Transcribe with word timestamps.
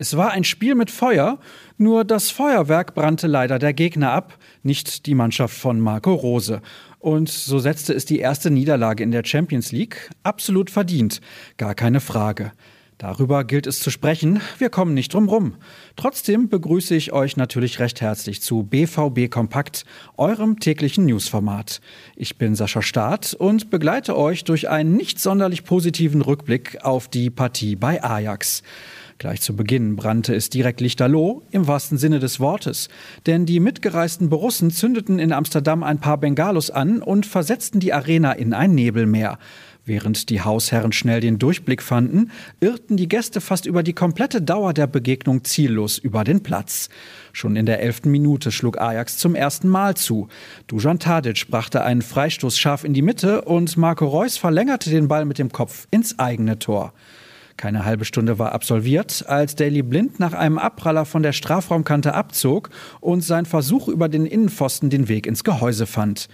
Es 0.00 0.16
war 0.16 0.30
ein 0.30 0.44
Spiel 0.44 0.76
mit 0.76 0.92
Feuer, 0.92 1.40
nur 1.76 2.04
das 2.04 2.30
Feuerwerk 2.30 2.94
brannte 2.94 3.26
leider 3.26 3.58
der 3.58 3.74
Gegner 3.74 4.12
ab, 4.12 4.38
nicht 4.62 5.06
die 5.06 5.16
Mannschaft 5.16 5.58
von 5.58 5.80
Marco 5.80 6.14
Rose. 6.14 6.62
Und 7.00 7.28
so 7.28 7.58
setzte 7.58 7.94
es 7.94 8.04
die 8.04 8.20
erste 8.20 8.52
Niederlage 8.52 9.02
in 9.02 9.10
der 9.10 9.24
Champions 9.24 9.72
League 9.72 10.08
absolut 10.22 10.70
verdient, 10.70 11.20
gar 11.56 11.74
keine 11.74 11.98
Frage. 11.98 12.52
Darüber 12.96 13.42
gilt 13.42 13.66
es 13.66 13.80
zu 13.80 13.90
sprechen, 13.90 14.40
wir 14.58 14.70
kommen 14.70 14.94
nicht 14.94 15.14
drum 15.14 15.28
rum. 15.28 15.56
Trotzdem 15.96 16.48
begrüße 16.48 16.94
ich 16.94 17.12
euch 17.12 17.36
natürlich 17.36 17.80
recht 17.80 18.00
herzlich 18.00 18.40
zu 18.40 18.62
BVB 18.62 19.30
Kompakt, 19.30 19.84
eurem 20.16 20.60
täglichen 20.60 21.06
Newsformat. 21.06 21.80
Ich 22.14 22.38
bin 22.38 22.54
Sascha 22.54 22.82
Staat 22.82 23.34
und 23.34 23.70
begleite 23.70 24.16
euch 24.16 24.44
durch 24.44 24.68
einen 24.68 24.96
nicht 24.96 25.18
sonderlich 25.20 25.64
positiven 25.64 26.22
Rückblick 26.22 26.84
auf 26.84 27.08
die 27.08 27.30
Partie 27.30 27.74
bei 27.74 28.02
Ajax. 28.02 28.62
Gleich 29.18 29.40
zu 29.40 29.56
Beginn 29.56 29.96
brannte 29.96 30.32
es 30.32 30.48
direkt 30.48 30.80
lichterloh, 30.80 31.42
im 31.50 31.66
wahrsten 31.66 31.98
Sinne 31.98 32.20
des 32.20 32.38
Wortes. 32.38 32.88
Denn 33.26 33.46
die 33.46 33.58
mitgereisten 33.58 34.28
Borussen 34.28 34.70
zündeten 34.70 35.18
in 35.18 35.32
Amsterdam 35.32 35.82
ein 35.82 35.98
paar 35.98 36.18
Bengalos 36.18 36.70
an 36.70 37.02
und 37.02 37.26
versetzten 37.26 37.80
die 37.80 37.92
Arena 37.92 38.30
in 38.30 38.54
ein 38.54 38.76
Nebelmeer. 38.76 39.40
Während 39.84 40.28
die 40.30 40.42
Hausherren 40.42 40.92
schnell 40.92 41.20
den 41.20 41.40
Durchblick 41.40 41.82
fanden, 41.82 42.30
irrten 42.60 42.96
die 42.96 43.08
Gäste 43.08 43.40
fast 43.40 43.66
über 43.66 43.82
die 43.82 43.92
komplette 43.92 44.40
Dauer 44.40 44.72
der 44.72 44.86
Begegnung 44.86 45.42
ziellos 45.42 45.98
über 45.98 46.22
den 46.22 46.44
Platz. 46.44 46.88
Schon 47.32 47.56
in 47.56 47.66
der 47.66 47.82
elften 47.82 48.12
Minute 48.12 48.52
schlug 48.52 48.78
Ajax 48.78 49.18
zum 49.18 49.34
ersten 49.34 49.66
Mal 49.66 49.96
zu. 49.96 50.28
Dujan 50.68 51.00
Tadic 51.00 51.48
brachte 51.48 51.82
einen 51.82 52.02
Freistoß 52.02 52.56
scharf 52.56 52.84
in 52.84 52.94
die 52.94 53.02
Mitte 53.02 53.42
und 53.42 53.76
Marco 53.76 54.06
Reus 54.06 54.36
verlängerte 54.36 54.90
den 54.90 55.08
Ball 55.08 55.24
mit 55.24 55.38
dem 55.38 55.50
Kopf 55.50 55.88
ins 55.90 56.20
eigene 56.20 56.60
Tor. 56.60 56.92
Keine 57.58 57.84
halbe 57.84 58.04
Stunde 58.04 58.38
war 58.38 58.52
absolviert, 58.52 59.24
als 59.26 59.56
Daily 59.56 59.82
Blind 59.82 60.20
nach 60.20 60.32
einem 60.32 60.58
Abpraller 60.58 61.04
von 61.04 61.24
der 61.24 61.32
Strafraumkante 61.32 62.14
abzog 62.14 62.70
und 63.00 63.22
sein 63.22 63.46
Versuch 63.46 63.88
über 63.88 64.08
den 64.08 64.26
Innenpfosten 64.26 64.90
den 64.90 65.08
Weg 65.08 65.26
ins 65.26 65.42
Gehäuse 65.42 65.86
fand. 65.86 66.28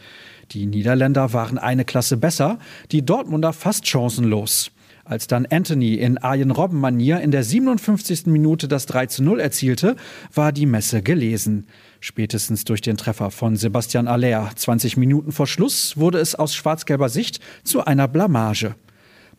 Die 0.50 0.66
Niederländer 0.66 1.32
waren 1.32 1.56
eine 1.56 1.86
Klasse 1.86 2.18
besser, 2.18 2.58
die 2.92 3.06
Dortmunder 3.06 3.54
fast 3.54 3.88
chancenlos. 3.88 4.70
Als 5.06 5.26
dann 5.26 5.46
Anthony 5.46 5.94
in 5.94 6.18
Arjen 6.18 6.50
Robben-Manier 6.50 7.22
in 7.22 7.30
der 7.30 7.42
57. 7.42 8.26
Minute 8.26 8.68
das 8.68 8.84
3 8.84 9.06
zu 9.06 9.24
0 9.24 9.40
erzielte, 9.40 9.96
war 10.34 10.52
die 10.52 10.66
Messe 10.66 11.00
gelesen. 11.00 11.68
Spätestens 12.00 12.64
durch 12.64 12.82
den 12.82 12.98
Treffer 12.98 13.30
von 13.30 13.56
Sebastian 13.56 14.08
Aller 14.08 14.50
20 14.54 14.98
Minuten 14.98 15.32
vor 15.32 15.46
Schluss 15.46 15.96
wurde 15.96 16.18
es 16.18 16.34
aus 16.34 16.54
schwarz-gelber 16.54 17.08
Sicht 17.08 17.40
zu 17.64 17.82
einer 17.82 18.08
Blamage. 18.08 18.74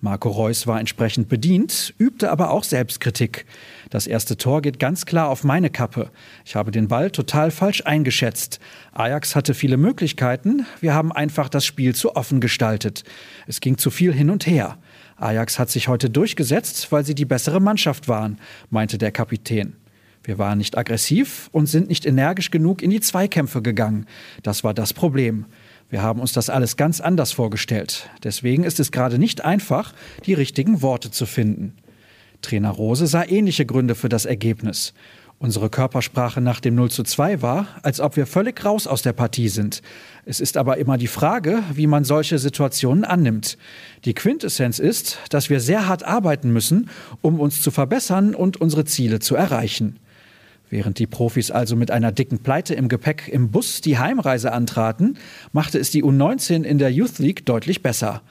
Marco 0.05 0.29
Reus 0.29 0.67
war 0.67 0.79
entsprechend 0.79 1.29
bedient, 1.29 1.95
übte 1.97 2.29
aber 2.29 2.51
auch 2.51 2.63
Selbstkritik. 2.63 3.47
Das 3.89 4.05
erste 4.05 4.37
Tor 4.37 4.61
geht 4.61 4.77
ganz 4.77 5.07
klar 5.07 5.29
auf 5.29 5.43
meine 5.43 5.71
Kappe. 5.71 6.11
Ich 6.45 6.55
habe 6.55 6.69
den 6.69 6.87
Ball 6.87 7.09
total 7.09 7.49
falsch 7.49 7.81
eingeschätzt. 7.87 8.59
Ajax 8.91 9.35
hatte 9.35 9.55
viele 9.55 9.77
Möglichkeiten, 9.77 10.67
wir 10.79 10.93
haben 10.93 11.11
einfach 11.11 11.49
das 11.49 11.65
Spiel 11.65 11.95
zu 11.95 12.15
offen 12.15 12.39
gestaltet. 12.39 13.03
Es 13.47 13.61
ging 13.61 13.79
zu 13.79 13.89
viel 13.89 14.13
hin 14.13 14.29
und 14.29 14.45
her. 14.45 14.77
Ajax 15.17 15.57
hat 15.57 15.71
sich 15.71 15.87
heute 15.87 16.11
durchgesetzt, 16.11 16.91
weil 16.91 17.03
sie 17.03 17.15
die 17.15 17.25
bessere 17.25 17.59
Mannschaft 17.59 18.07
waren, 18.07 18.37
meinte 18.69 18.99
der 18.99 19.11
Kapitän. 19.11 19.75
Wir 20.23 20.37
waren 20.37 20.59
nicht 20.59 20.77
aggressiv 20.77 21.49
und 21.51 21.65
sind 21.65 21.89
nicht 21.89 22.05
energisch 22.05 22.51
genug 22.51 22.83
in 22.83 22.91
die 22.91 23.01
Zweikämpfe 23.01 23.63
gegangen. 23.63 24.05
Das 24.43 24.63
war 24.63 24.75
das 24.75 24.93
Problem. 24.93 25.45
Wir 25.95 26.03
haben 26.03 26.19
uns 26.19 26.33
das 26.33 26.49
alles 26.49 26.75
ganz 26.75 26.99
anders 26.99 27.31
vorgestellt. 27.31 28.09
Deswegen 28.21 28.65
ist 28.65 28.81
es 28.81 28.91
gerade 28.91 29.17
nicht 29.17 29.45
einfach, 29.45 29.93
die 30.25 30.33
richtigen 30.33 30.81
Worte 30.81 31.09
zu 31.09 31.25
finden. 31.25 31.73
Trainer 32.41 32.71
Rose 32.71 33.07
sah 33.07 33.23
ähnliche 33.23 33.65
Gründe 33.65 33.95
für 33.95 34.09
das 34.09 34.25
Ergebnis. 34.25 34.93
Unsere 35.39 35.69
Körpersprache 35.69 36.41
nach 36.41 36.59
dem 36.59 36.75
0 36.75 36.91
zu 36.91 37.03
2 37.03 37.41
war, 37.41 37.67
als 37.81 38.01
ob 38.01 38.17
wir 38.17 38.27
völlig 38.27 38.65
raus 38.65 38.87
aus 38.87 39.03
der 39.03 39.13
Partie 39.13 39.47
sind. 39.47 39.81
Es 40.25 40.41
ist 40.41 40.57
aber 40.57 40.79
immer 40.79 40.97
die 40.97 41.07
Frage, 41.07 41.63
wie 41.73 41.87
man 41.87 42.03
solche 42.03 42.39
Situationen 42.39 43.05
annimmt. 43.05 43.57
Die 44.03 44.13
Quintessenz 44.13 44.79
ist, 44.79 45.19
dass 45.29 45.49
wir 45.49 45.61
sehr 45.61 45.87
hart 45.87 46.03
arbeiten 46.03 46.51
müssen, 46.51 46.89
um 47.21 47.39
uns 47.39 47.61
zu 47.61 47.71
verbessern 47.71 48.35
und 48.35 48.59
unsere 48.59 48.83
Ziele 48.83 49.19
zu 49.19 49.37
erreichen. 49.37 49.97
Während 50.69 50.99
die 50.99 51.07
Profis 51.07 51.51
also 51.51 51.75
mit 51.75 51.91
einer 51.91 52.11
dicken 52.11 52.39
Pleite 52.39 52.73
im 52.73 52.87
Gepäck 52.87 53.27
im 53.27 53.51
Bus 53.51 53.81
die 53.81 53.97
Heimreise 53.97 54.51
antraten, 54.51 55.17
machte 55.51 55.77
es 55.77 55.91
die 55.91 56.03
U19 56.03 56.63
in 56.63 56.79
der 56.79 56.91
Youth 56.91 57.19
League 57.19 57.45
deutlich 57.45 57.81
besser. 57.81 58.21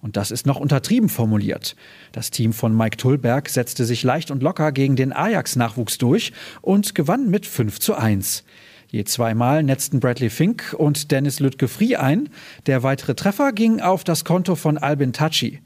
Und 0.00 0.18
das 0.18 0.30
ist 0.30 0.44
noch 0.44 0.60
untertrieben 0.60 1.08
formuliert. 1.08 1.76
Das 2.12 2.30
Team 2.30 2.52
von 2.52 2.76
Mike 2.76 2.98
Tullberg 2.98 3.48
setzte 3.48 3.86
sich 3.86 4.02
leicht 4.02 4.30
und 4.30 4.42
locker 4.42 4.70
gegen 4.70 4.96
den 4.96 5.14
Ajax-Nachwuchs 5.14 5.96
durch 5.96 6.32
und 6.60 6.94
gewann 6.94 7.30
mit 7.30 7.46
5 7.46 7.80
zu 7.80 7.94
1. 7.94 8.44
Je 8.88 9.04
zweimal 9.04 9.62
netzten 9.62 10.00
Bradley 10.00 10.30
Fink 10.30 10.74
und 10.76 11.10
Dennis 11.10 11.40
Lütke-Frie 11.40 11.96
ein. 11.96 12.28
Der 12.66 12.82
weitere 12.82 13.14
Treffer 13.14 13.52
ging 13.52 13.80
auf 13.80 14.04
das 14.04 14.24
Konto 14.24 14.56
von 14.56 14.76
Albin 14.78 15.12
Tachi. 15.12 15.60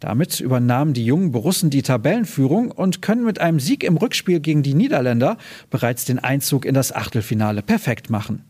Damit 0.00 0.40
übernahmen 0.40 0.92
die 0.92 1.04
jungen 1.04 1.32
Borussen 1.32 1.70
die 1.70 1.82
Tabellenführung 1.82 2.70
und 2.70 3.02
können 3.02 3.24
mit 3.24 3.40
einem 3.40 3.60
Sieg 3.60 3.84
im 3.84 3.96
Rückspiel 3.96 4.40
gegen 4.40 4.62
die 4.62 4.74
Niederländer 4.74 5.38
bereits 5.70 6.04
den 6.04 6.18
Einzug 6.18 6.64
in 6.64 6.74
das 6.74 6.92
Achtelfinale 6.92 7.62
perfekt 7.62 8.10
machen. 8.10 8.44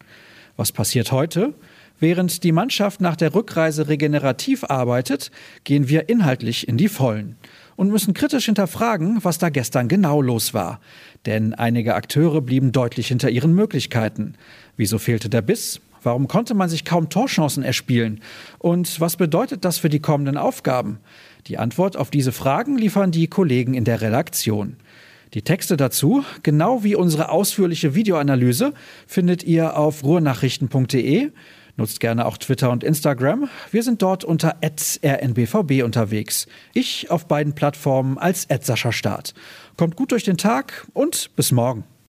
Was 0.56 0.72
passiert 0.72 1.12
heute? 1.12 1.54
Während 2.00 2.42
die 2.42 2.52
Mannschaft 2.52 3.00
nach 3.00 3.16
der 3.16 3.34
Rückreise 3.34 3.88
regenerativ 3.88 4.64
arbeitet, 4.64 5.30
gehen 5.62 5.88
wir 5.88 6.08
inhaltlich 6.08 6.66
in 6.68 6.76
die 6.76 6.88
Vollen 6.88 7.36
und 7.76 7.90
müssen 7.90 8.14
kritisch 8.14 8.46
hinterfragen, 8.46 9.22
was 9.22 9.38
da 9.38 9.48
gestern 9.48 9.88
genau 9.88 10.20
los 10.20 10.54
war. 10.54 10.80
Denn 11.26 11.54
einige 11.54 11.94
Akteure 11.94 12.40
blieben 12.40 12.72
deutlich 12.72 13.08
hinter 13.08 13.30
ihren 13.30 13.54
Möglichkeiten. 13.54 14.34
Wieso 14.76 14.98
fehlte 14.98 15.28
der 15.28 15.42
Biss? 15.42 15.80
Warum 16.02 16.28
konnte 16.28 16.54
man 16.54 16.68
sich 16.68 16.84
kaum 16.84 17.08
Torchancen 17.08 17.62
erspielen? 17.62 18.20
Und 18.58 19.00
was 19.00 19.16
bedeutet 19.16 19.64
das 19.64 19.78
für 19.78 19.88
die 19.88 20.00
kommenden 20.00 20.36
Aufgaben? 20.36 20.98
Die 21.46 21.58
Antwort 21.58 21.96
auf 21.96 22.10
diese 22.10 22.32
Fragen 22.32 22.78
liefern 22.78 23.10
die 23.10 23.26
Kollegen 23.26 23.74
in 23.74 23.84
der 23.84 24.00
Redaktion. 24.00 24.76
Die 25.34 25.42
Texte 25.42 25.76
dazu, 25.76 26.24
genau 26.42 26.84
wie 26.84 26.94
unsere 26.94 27.28
ausführliche 27.30 27.94
Videoanalyse, 27.94 28.72
findet 29.06 29.42
ihr 29.42 29.76
auf 29.76 30.04
ruhrnachrichten.de. 30.04 31.32
Nutzt 31.76 31.98
gerne 31.98 32.26
auch 32.26 32.38
Twitter 32.38 32.70
und 32.70 32.84
Instagram. 32.84 33.48
Wir 33.72 33.82
sind 33.82 34.00
dort 34.00 34.22
unter 34.22 34.56
rnbvb 34.62 35.82
unterwegs. 35.82 36.46
Ich 36.72 37.10
auf 37.10 37.26
beiden 37.26 37.54
Plattformen 37.54 38.16
als 38.16 38.46
Start. 38.92 39.34
Kommt 39.76 39.96
gut 39.96 40.12
durch 40.12 40.22
den 40.22 40.36
Tag 40.36 40.86
und 40.92 41.34
bis 41.34 41.50
morgen. 41.50 41.84